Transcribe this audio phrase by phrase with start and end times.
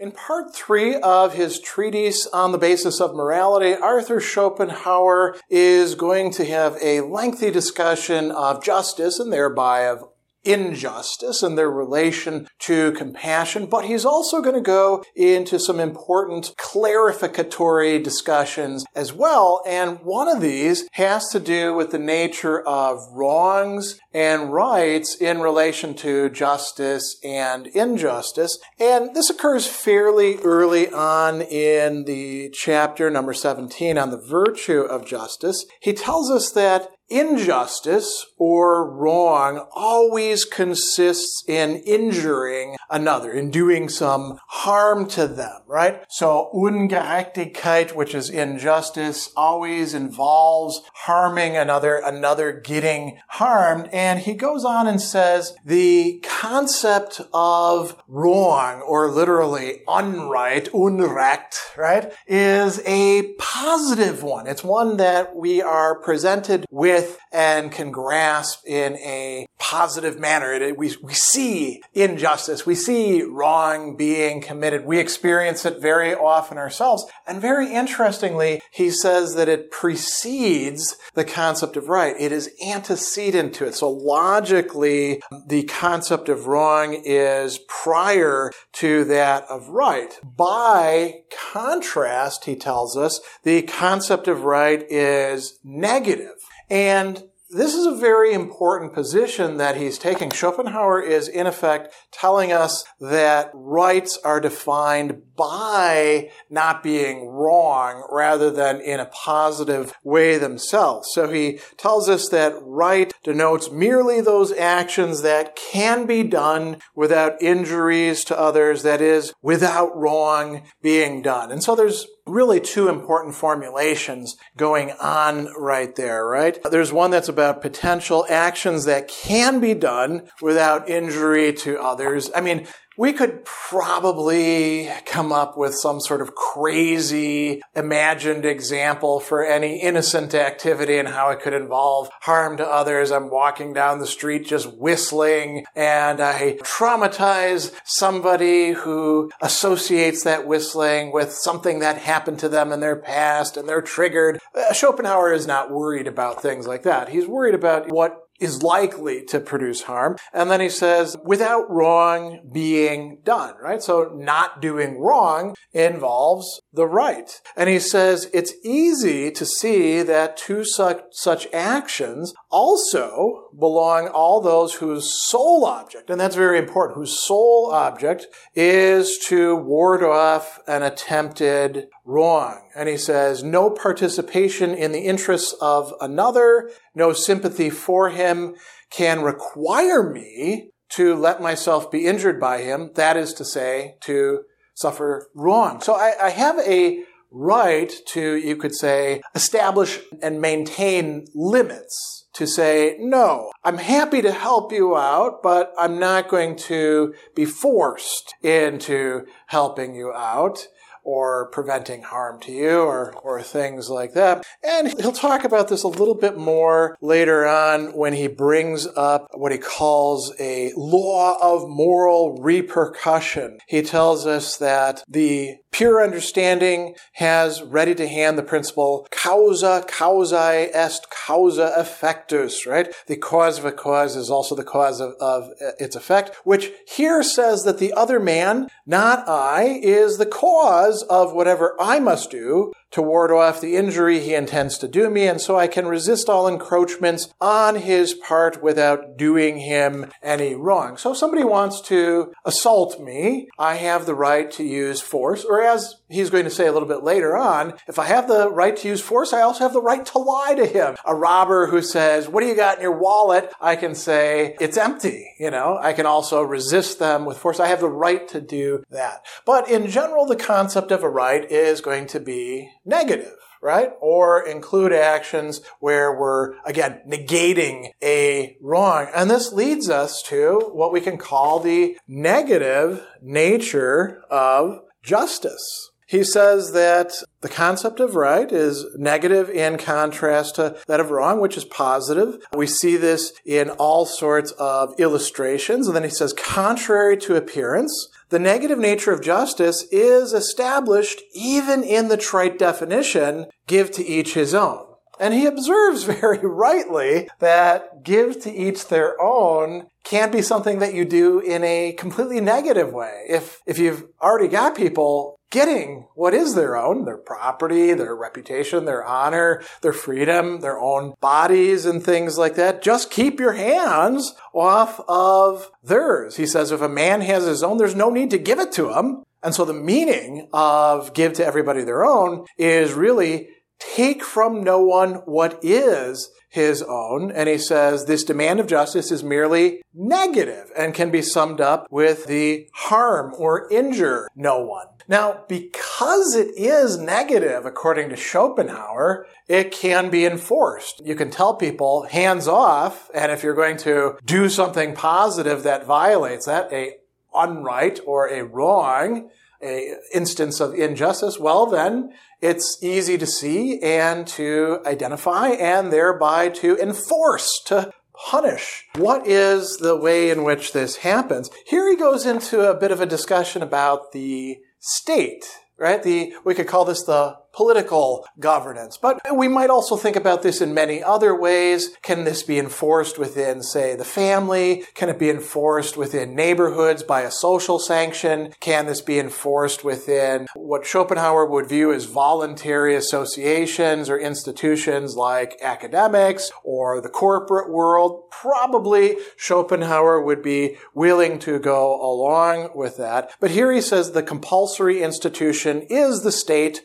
[0.00, 6.30] In part three of his treatise on the basis of morality, Arthur Schopenhauer is going
[6.30, 10.09] to have a lengthy discussion of justice and thereby of
[10.44, 16.52] injustice and their relation to compassion, but he's also going to go into some important
[16.58, 19.62] clarificatory discussions as well.
[19.66, 25.40] And one of these has to do with the nature of wrongs and rights in
[25.40, 28.58] relation to justice and injustice.
[28.78, 35.06] And this occurs fairly early on in the chapter number 17 on the virtue of
[35.06, 35.64] justice.
[35.80, 44.38] He tells us that Injustice or wrong always consists in injuring another, in doing some
[44.46, 46.04] harm to them, right?
[46.08, 53.88] So Ungerechtigkeit, which is injustice, always involves harming another, another getting harmed.
[53.92, 62.12] And he goes on and says the concept of wrong, or literally unright, unrecht, right,
[62.26, 64.46] is a positive one.
[64.46, 70.52] It's one that we are presented with with and can grasp in a positive manner.
[70.52, 72.66] It, we, we see injustice.
[72.66, 74.84] We see wrong being committed.
[74.84, 77.04] We experience it very often ourselves.
[77.26, 82.16] And very interestingly, he says that it precedes the concept of right.
[82.18, 83.74] It is antecedent to it.
[83.74, 90.18] So logically, the concept of wrong is prior to that of right.
[90.24, 91.22] By
[91.52, 96.34] contrast, he tells us, the concept of right is negative.
[96.70, 97.22] And
[97.52, 100.30] this is a very important position that he's taking.
[100.30, 108.52] Schopenhauer is, in effect, telling us that rights are defined by not being wrong rather
[108.52, 111.08] than in a positive way themselves.
[111.12, 117.42] So he tells us that right denotes merely those actions that can be done without
[117.42, 121.50] injuries to others, that is, without wrong being done.
[121.50, 126.58] And so there's really two important formulations going on right there, right?
[126.70, 132.30] There's one that's about potential actions that can be done without injury to others.
[132.34, 132.66] I mean,
[133.00, 140.34] we could probably come up with some sort of crazy imagined example for any innocent
[140.34, 143.10] activity and how it could involve harm to others.
[143.10, 151.10] I'm walking down the street just whistling and I traumatize somebody who associates that whistling
[151.10, 154.38] with something that happened to them in their past and they're triggered.
[154.54, 157.08] Uh, Schopenhauer is not worried about things like that.
[157.08, 160.16] He's worried about what is likely to produce harm.
[160.32, 163.82] And then he says, without wrong being done, right?
[163.82, 167.30] So not doing wrong involves the right.
[167.56, 174.40] And he says it's easy to see that to such, such actions also belong all
[174.40, 180.58] those whose sole object, and that's very important, whose sole object is to ward off
[180.66, 182.68] an attempted wrong.
[182.74, 188.54] And he says, no participation in the interests of another, no sympathy for him
[188.90, 192.90] can require me to let myself be injured by him.
[192.96, 194.40] That is to say, to
[194.74, 195.80] suffer wrong.
[195.80, 202.46] So I, I have a right to, you could say, establish and maintain limits to
[202.46, 208.34] say, no, I'm happy to help you out, but I'm not going to be forced
[208.42, 210.68] into helping you out
[211.02, 214.44] or preventing harm to you or, or things like that.
[214.62, 219.28] And he'll talk about this a little bit more later on when he brings up
[219.34, 223.58] what he calls a law of moral repercussion.
[223.66, 230.68] He tells us that the Pure understanding has ready to hand the principle causa causae
[230.74, 232.92] est causa effectus, right?
[233.06, 235.48] The cause of a cause is also the cause of, of
[235.78, 241.32] its effect, which here says that the other man, not I, is the cause of
[241.32, 245.40] whatever I must do to ward off the injury he intends to do me, and
[245.40, 250.96] so I can resist all encroachments on his part without doing him any wrong.
[250.96, 255.62] So if somebody wants to assault me, I have the right to use force, or
[255.62, 258.76] as he's going to say a little bit later on, if I have the right
[258.76, 260.96] to use force, I also have the right to lie to him.
[261.04, 263.52] A robber who says, what do you got in your wallet?
[263.60, 265.32] I can say, it's empty.
[265.38, 267.60] You know, I can also resist them with force.
[267.60, 269.24] I have the right to do that.
[269.46, 273.32] But in general, the concept of a right is going to be negative
[273.62, 273.90] right?
[274.00, 279.08] Or include actions where we're, again, negating a wrong.
[279.14, 285.90] And this leads us to what we can call the negative nature of justice.
[286.10, 291.40] He says that the concept of right is negative in contrast to that of wrong,
[291.40, 292.38] which is positive.
[292.52, 295.86] We see this in all sorts of illustrations.
[295.86, 301.84] And then he says, contrary to appearance, the negative nature of justice is established even
[301.84, 304.84] in the trite definition, give to each his own.
[305.20, 310.94] And he observes very rightly that give to each their own can't be something that
[310.94, 313.26] you do in a completely negative way.
[313.28, 318.84] If, if you've already got people getting what is their own, their property, their reputation,
[318.84, 324.34] their honor, their freedom, their own bodies and things like that, just keep your hands
[324.54, 326.36] off of theirs.
[326.36, 328.92] He says if a man has his own, there's no need to give it to
[328.92, 329.24] him.
[329.42, 333.48] And so the meaning of give to everybody their own is really
[333.80, 337.30] take from no one what is his own.
[337.30, 341.86] And he says this demand of justice is merely negative and can be summed up
[341.90, 344.86] with the harm or injure no one.
[345.08, 351.02] Now, because it is negative, according to Schopenhauer, it can be enforced.
[351.04, 355.84] You can tell people hands off, and if you're going to do something positive that
[355.84, 356.94] violates that, a
[357.34, 359.30] unright or a wrong,
[359.60, 366.48] a instance of injustice, well then it's easy to see and to identify and thereby
[366.48, 367.92] to enforce, to
[368.28, 368.86] punish.
[368.96, 371.50] What is the way in which this happens?
[371.66, 375.44] Here he goes into a bit of a discussion about the state,
[375.78, 376.02] right?
[376.02, 378.96] The, we could call this the political governance.
[378.96, 381.96] But we might also think about this in many other ways.
[382.02, 384.84] Can this be enforced within, say, the family?
[384.94, 388.54] Can it be enforced within neighborhoods by a social sanction?
[388.60, 395.56] Can this be enforced within what Schopenhauer would view as voluntary associations or institutions like
[395.62, 398.30] academics or the corporate world?
[398.30, 403.32] Probably Schopenhauer would be willing to go along with that.
[403.40, 406.82] But here he says the compulsory institution is the state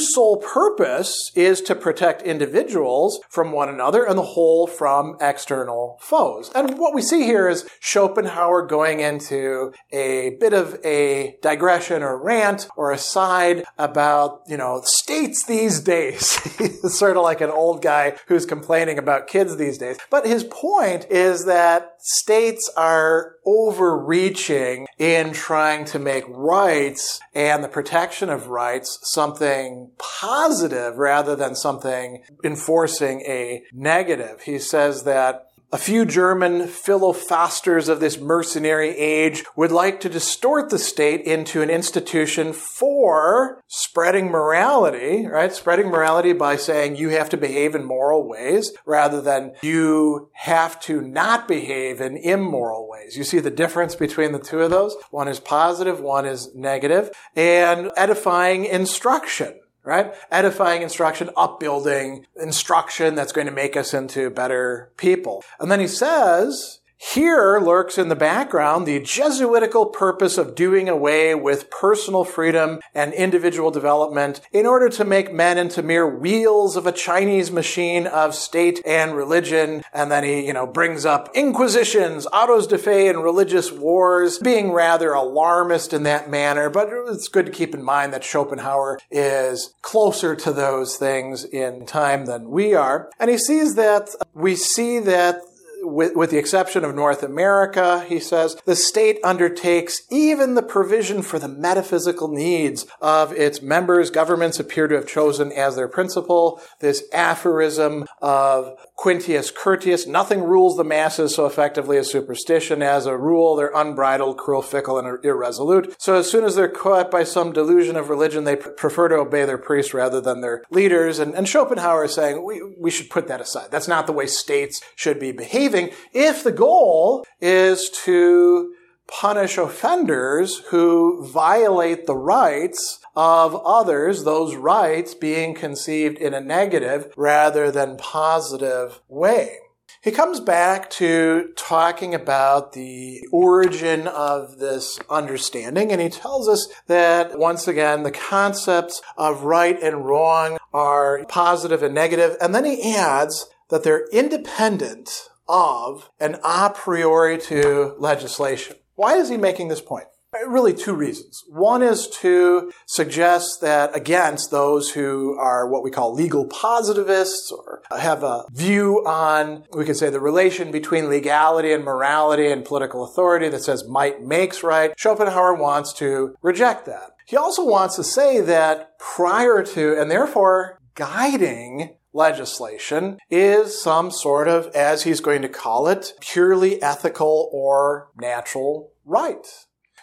[0.00, 5.98] whose sole purpose is to protect individuals from one another and the whole from external
[6.00, 6.50] foes.
[6.54, 12.22] And what we see here is Schopenhauer going into a bit of a digression or
[12.22, 16.38] rant or aside about, you know, states these days.
[16.58, 19.98] He's sort of like an old guy who's complaining about kids these days.
[20.08, 27.68] But his point is that states are overreaching in trying to make rights and the
[27.68, 34.42] protection of rights something positive rather than something enforcing a negative.
[34.42, 40.68] He says that a few German philosophasters of this mercenary age would like to distort
[40.70, 45.52] the state into an institution for spreading morality, right?
[45.52, 50.80] Spreading morality by saying you have to behave in moral ways rather than you have
[50.80, 53.16] to not behave in immoral ways.
[53.16, 54.96] You see the difference between the two of those?
[55.10, 60.12] One is positive, one is negative, and edifying instruction right?
[60.30, 65.42] Edifying instruction, upbuilding instruction that's going to make us into better people.
[65.58, 71.34] And then he says, here lurks in the background the Jesuitical purpose of doing away
[71.34, 76.86] with personal freedom and individual development in order to make men into mere wheels of
[76.86, 79.82] a Chinese machine of state and religion.
[79.94, 84.70] And then he, you know, brings up inquisitions, autos de fe, and religious wars, being
[84.70, 86.68] rather alarmist in that manner.
[86.68, 91.86] But it's good to keep in mind that Schopenhauer is closer to those things in
[91.86, 93.08] time than we are.
[93.18, 95.40] And he sees that we see that
[95.82, 101.22] with, with the exception of North America, he says, the state undertakes even the provision
[101.22, 104.10] for the metaphysical needs of its members.
[104.10, 110.76] Governments appear to have chosen as their principle this aphorism of Quintus Curtius, nothing rules
[110.76, 112.82] the masses so effectively as superstition.
[112.82, 115.96] As a rule, they're unbridled, cruel, fickle, and irresolute.
[115.98, 119.46] So as soon as they're caught by some delusion of religion, they prefer to obey
[119.46, 121.18] their priests rather than their leaders.
[121.18, 123.70] And, and Schopenhauer is saying we, we should put that aside.
[123.70, 128.74] That's not the way states should be behaving if the goal is to
[129.10, 137.12] punish offenders who violate the rights of others, those rights being conceived in a negative
[137.16, 139.58] rather than positive way.
[140.02, 146.68] He comes back to talking about the origin of this understanding, and he tells us
[146.86, 152.64] that once again, the concepts of right and wrong are positive and negative, and then
[152.64, 158.76] he adds that they're independent of and a priori to legislation.
[159.00, 160.04] Why is he making this point?
[160.46, 161.42] Really, two reasons.
[161.48, 167.80] One is to suggest that against those who are what we call legal positivists or
[167.98, 173.02] have a view on, we could say, the relation between legality and morality and political
[173.02, 174.92] authority that says might makes right.
[174.98, 177.12] Schopenhauer wants to reject that.
[177.24, 184.48] He also wants to say that prior to, and therefore guiding legislation is some sort
[184.48, 189.46] of, as he's going to call it, purely ethical or natural right.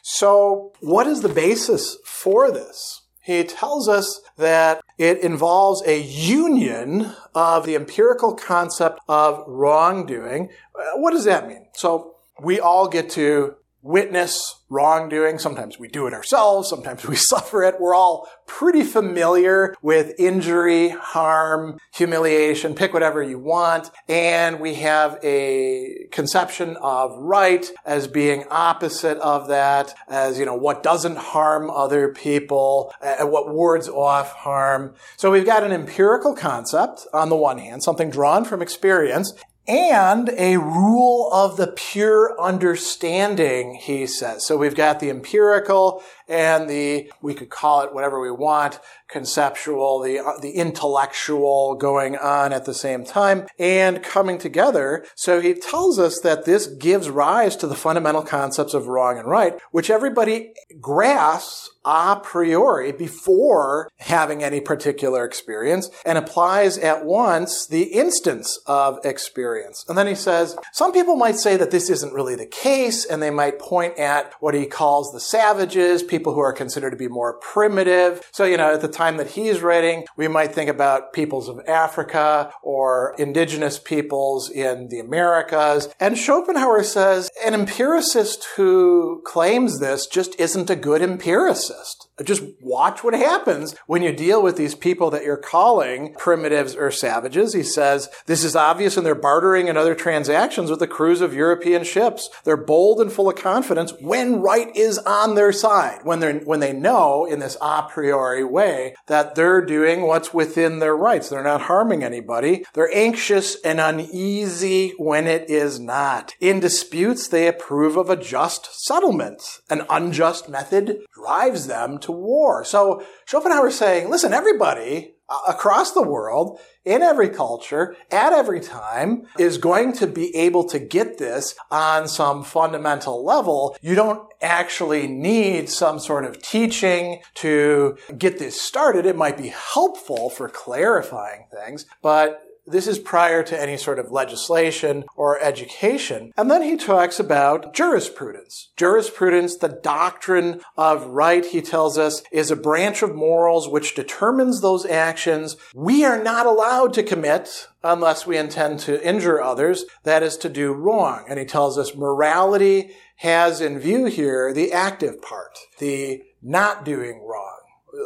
[0.03, 3.01] So, what is the basis for this?
[3.21, 10.49] He tells us that it involves a union of the empirical concept of wrongdoing.
[10.73, 11.67] Uh, what does that mean?
[11.73, 13.55] So, we all get to
[13.87, 15.39] witness wrongdoing.
[15.39, 16.69] Sometimes we do it ourselves.
[16.69, 17.79] Sometimes we suffer it.
[17.79, 23.89] We're all pretty familiar with injury, harm, humiliation, pick whatever you want.
[24.09, 30.55] And we have a conception of right as being opposite of that, as, you know,
[30.55, 34.95] what doesn't harm other people, and what wards off harm.
[35.15, 39.33] So we've got an empirical concept on the one hand, something drawn from experience,
[39.67, 44.45] and a rule of the pure understanding, he says.
[44.45, 49.99] So we've got the empirical and the, we could call it whatever we want, conceptual,
[50.01, 55.05] the, uh, the intellectual going on at the same time and coming together.
[55.15, 59.27] So he tells us that this gives rise to the fundamental concepts of wrong and
[59.27, 67.65] right, which everybody grasps a priori before having any particular experience and applies at once
[67.65, 69.85] the instance of experience.
[69.87, 73.23] And then he says, some people might say that this isn't really the case and
[73.23, 77.07] they might point at what he calls the savages, people who are considered to be
[77.07, 78.27] more primitive.
[78.31, 81.59] So, you know, at the time that he's writing, we might think about peoples of
[81.67, 85.89] Africa or indigenous peoples in the Americas.
[85.99, 92.06] And Schopenhauer says an empiricist who claims this just isn't a good empiricist.
[92.23, 96.89] Just watch what happens when you deal with these people that you're calling primitives or
[96.89, 97.53] savages.
[97.53, 101.33] He says, this is obvious in their bartering and other transactions with the crews of
[101.33, 102.29] European ships.
[102.43, 106.59] They're bold and full of confidence when right is on their side, when they're, when
[106.59, 111.29] they know in this a priori way that they're doing what's within their rights.
[111.29, 112.65] They're not harming anybody.
[112.73, 116.33] They're anxious and uneasy when it is not.
[116.39, 119.61] In disputes, they approve of a just settlement.
[119.69, 122.63] An unjust method drives them to war.
[122.63, 128.61] So Schopenhauer is saying, listen, everybody uh, across the world, in every culture, at every
[128.61, 133.75] time, is going to be able to get this on some fundamental level.
[133.81, 139.05] You don't actually need some sort of teaching to get this started.
[139.05, 144.11] It might be helpful for clarifying things, but this is prior to any sort of
[144.11, 146.33] legislation or education.
[146.37, 148.71] And then he talks about jurisprudence.
[148.75, 154.61] Jurisprudence, the doctrine of right, he tells us, is a branch of morals which determines
[154.61, 160.21] those actions we are not allowed to commit unless we intend to injure others, that
[160.21, 161.25] is to do wrong.
[161.29, 167.21] And he tells us morality has in view here the active part, the not doing
[167.21, 167.56] wrong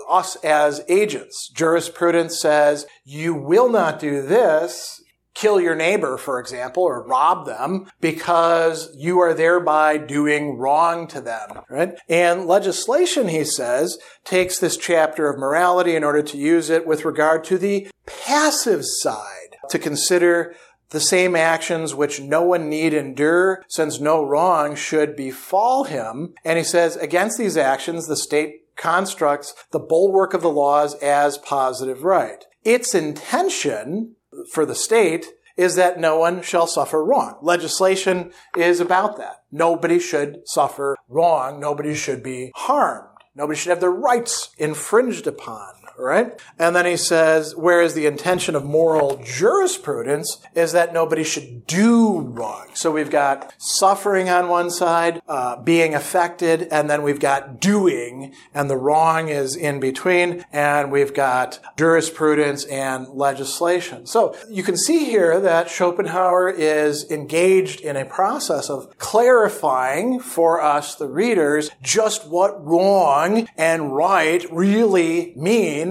[0.10, 1.50] us as agents.
[1.54, 7.90] Jurisprudence says you will not do this, kill your neighbor, for example, or rob them
[8.00, 11.94] because you are thereby doing wrong to them, right?
[12.10, 17.06] And legislation, he says, takes this chapter of morality in order to use it with
[17.06, 20.54] regard to the passive side to consider
[20.90, 26.34] the same actions which no one need endure, since no wrong should befall him.
[26.44, 31.38] And he says, against these actions, the state constructs the bulwark of the laws as
[31.38, 32.46] positive right.
[32.64, 34.16] Its intention
[34.52, 37.38] for the state is that no one shall suffer wrong.
[37.42, 39.44] Legislation is about that.
[39.52, 41.60] Nobody should suffer wrong.
[41.60, 43.08] Nobody should be harmed.
[43.36, 46.42] Nobody should have their rights infringed upon right?
[46.58, 52.20] And then he says, whereas the intention of moral jurisprudence is that nobody should do
[52.20, 52.70] wrong.
[52.74, 58.34] So we've got suffering on one side, uh, being affected, and then we've got doing,
[58.54, 64.06] and the wrong is in between, and we've got jurisprudence and legislation.
[64.06, 70.62] So you can see here that Schopenhauer is engaged in a process of clarifying for
[70.62, 75.91] us, the readers, just what wrong and right really mean